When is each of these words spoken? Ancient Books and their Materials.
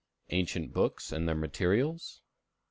Ancient 0.31 0.73
Books 0.73 1.11
and 1.11 1.27
their 1.27 1.35
Materials. 1.35 2.21